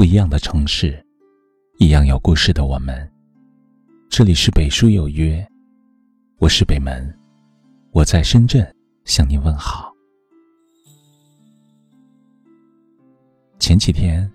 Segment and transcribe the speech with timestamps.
[0.00, 0.98] 不一样的城市，
[1.76, 3.06] 一样有故事的我们。
[4.08, 5.46] 这里是北书有约，
[6.38, 7.14] 我是北门，
[7.90, 8.66] 我在深圳
[9.04, 9.92] 向您问好。
[13.58, 14.26] 前几天，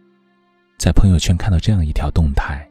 [0.77, 2.69] 在朋友圈看到这样一条动态，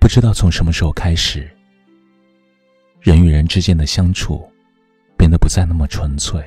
[0.00, 1.48] 不知道从什么时候开始，
[3.00, 4.44] 人与人之间的相处
[5.16, 6.44] 变得不再那么纯粹。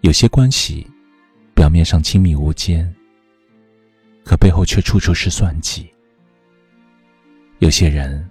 [0.00, 0.86] 有些关系，
[1.54, 2.90] 表面上亲密无间，
[4.26, 5.88] 可背后却处处是算计。
[7.60, 8.28] 有些人，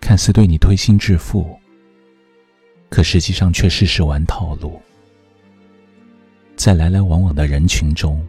[0.00, 1.58] 看似对你推心置腹，
[2.88, 4.80] 可实际上却事事玩套路。
[6.54, 8.24] 在来来往往的人群中，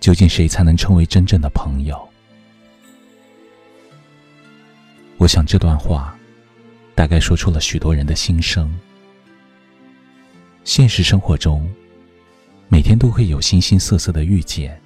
[0.00, 2.06] 究竟谁才能称为真正的朋友？
[5.18, 6.18] 我想这段话，
[6.96, 8.76] 大概说出了许多人的心声。
[10.64, 11.72] 现实生活中，
[12.66, 14.78] 每天都会有形形色色的遇见，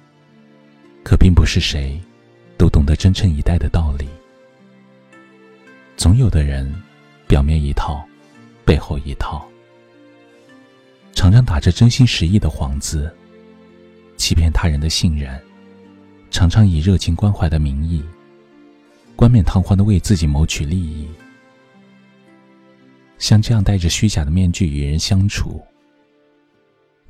[1.13, 2.01] 可并不是谁
[2.57, 4.07] 都懂得真诚以待的道理。
[5.95, 6.73] 总有的人，
[7.27, 8.03] 表面一套，
[8.65, 9.47] 背后一套，
[11.13, 13.15] 常常打着真心实意的幌子，
[14.17, 15.39] 欺骗他人的信任；
[16.31, 18.03] 常常以热情关怀的名义，
[19.15, 21.07] 冠冕堂皇的为自己谋取利益。
[23.19, 25.63] 像这样戴着虚假的面具与人相处。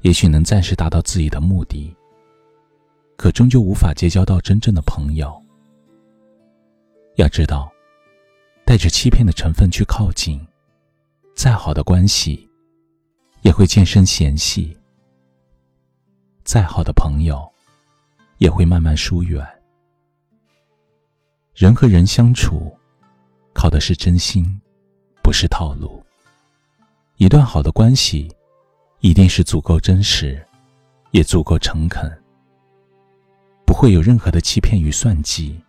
[0.01, 1.95] 也许能暂时达到自己的目的，
[3.15, 5.41] 可终究无法结交到真正的朋友。
[7.15, 7.71] 要知道，
[8.65, 10.39] 带着欺骗的成分去靠近，
[11.35, 12.49] 再好的关系，
[13.41, 14.75] 也会渐生嫌隙；
[16.43, 17.47] 再好的朋友，
[18.37, 19.45] 也会慢慢疏远。
[21.53, 22.75] 人和人相处，
[23.53, 24.43] 靠的是真心，
[25.21, 26.03] 不是套路。
[27.17, 28.29] 一段好的关系。
[29.05, 30.41] 一定是足够真实，
[31.11, 32.22] 也足够诚恳，
[33.73, 35.59] 不会有任何的欺骗与算计，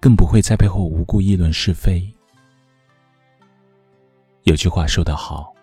[0.00, 2.04] 更不会在背后无故议论是非。
[4.42, 5.54] 有句话说得好，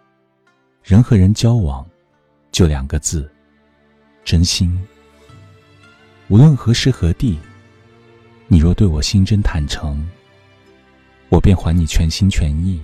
[0.81, 1.85] 人和人交往，
[2.53, 3.29] 就两个字：
[4.23, 4.81] 真心。
[6.29, 7.37] 无论何时何地，
[8.47, 10.09] 你若对我心真坦诚，
[11.27, 12.79] 我便还你全心全意；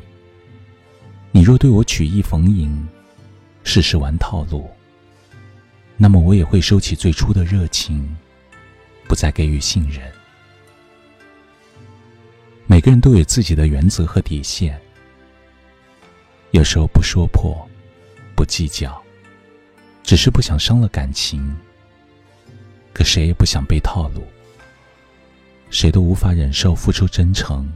[1.32, 2.86] 你若对我曲意逢迎，
[3.64, 4.70] 事事玩套路，
[5.96, 8.14] 那么我也会收起最初的热情，
[9.12, 10.10] 不再给予信任。
[12.66, 14.80] 每个人都有自己的原则和底线，
[16.52, 17.70] 有时候不说破，
[18.38, 19.04] 不计较，
[20.02, 21.54] 只是不想伤了感情。
[22.94, 24.24] 可谁也不想被套路，
[25.70, 27.70] 谁都无法忍受付出真诚，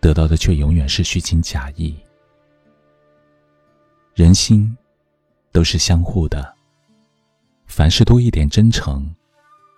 [0.00, 1.94] 得到的却永远是虚情假意。
[4.14, 4.74] 人心
[5.52, 6.56] 都是相互的，
[7.66, 9.14] 凡事多一点真诚，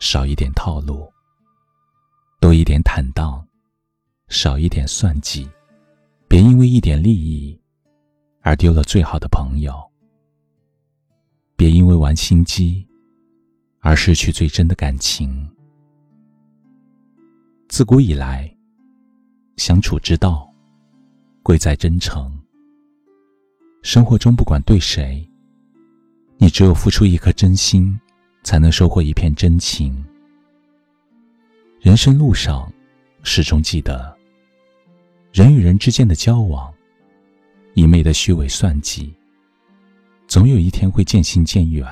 [0.00, 1.10] 少一点套路；
[2.40, 3.44] 多一点坦荡，
[4.28, 5.48] 少一点算计。
[6.28, 7.58] 别因为一点利益
[8.42, 9.72] 而丢了最好的朋友；
[11.56, 12.86] 别因为玩心机
[13.80, 15.48] 而失去最真的感情。
[17.68, 18.54] 自古以来，
[19.56, 20.48] 相处之道
[21.42, 22.30] 贵在真诚。
[23.82, 25.26] 生活中不管对谁，
[26.36, 27.98] 你只有付出一颗真心，
[28.42, 30.04] 才能收获一片真情。
[31.80, 32.72] 人生路上，
[33.22, 34.16] 始终记得，
[35.32, 36.72] 人与人之间的交往，
[37.74, 39.14] 一昧的虚伪算计，
[40.26, 41.86] 总有一天会渐行渐远。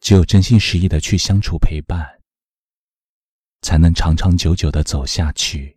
[0.00, 2.04] 只有真心实意的去相处陪伴，
[3.62, 5.76] 才能长长久久的走下去。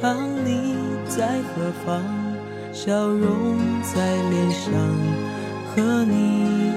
[0.00, 0.16] 唱？
[0.44, 0.74] 你
[1.08, 2.02] 在何方？
[2.72, 3.94] 笑容在
[4.30, 4.72] 脸上，
[5.74, 6.14] 和你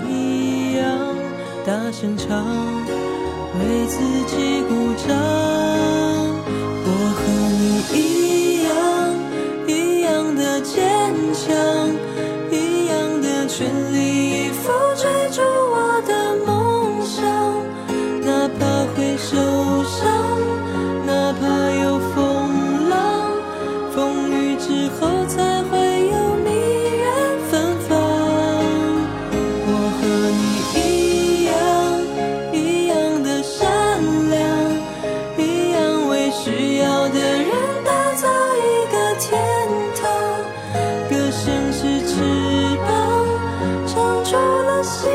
[0.07, 0.87] 一样
[1.65, 2.45] 大声唱。
[3.59, 3.97] 为自
[4.27, 6.08] 己鼓掌。
[24.59, 25.79] 之后才会
[26.09, 26.49] 有迷
[26.99, 27.07] 人
[27.49, 27.89] 芬芳。
[29.65, 30.01] 我和
[30.35, 30.41] 你
[30.75, 31.51] 一样，
[32.53, 33.65] 一样的善
[34.29, 34.37] 良，
[35.37, 35.77] 一样
[36.09, 37.49] 为需要的人
[37.85, 38.27] 打造
[38.57, 39.27] 一个天
[39.95, 40.03] 堂。
[41.09, 42.13] 歌声是翅
[42.85, 42.89] 膀，
[43.87, 43.95] 唱
[44.25, 45.07] 出了希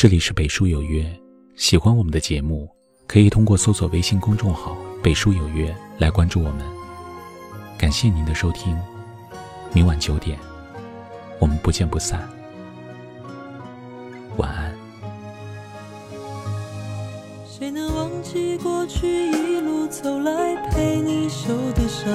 [0.00, 1.04] 这里是北书有约，
[1.56, 2.66] 喜欢我们的节目，
[3.06, 4.74] 可以通过搜索微信公众号
[5.04, 6.64] “北书有约”来关注我们。
[7.76, 8.74] 感谢您的收听，
[9.74, 10.38] 明晚九点，
[11.38, 12.26] 我们不见不散。
[14.38, 14.74] 晚安。
[17.46, 22.10] 谁能忘记过去一路走来陪你受的伤？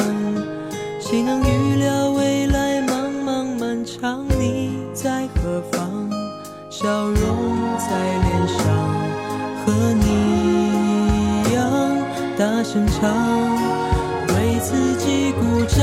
[1.00, 6.05] 谁能预料未来茫茫漫长你在何方？
[6.78, 7.16] 笑容
[7.78, 8.58] 在脸上，
[9.66, 10.06] 和你
[11.48, 11.64] 一样
[12.38, 13.10] 大声唱，
[14.28, 15.80] 为自己鼓掌。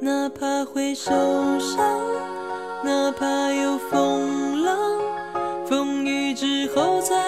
[0.00, 1.10] 哪怕会受
[1.58, 1.76] 伤，
[2.84, 4.78] 哪怕有风浪，
[5.66, 7.27] 风雨之后才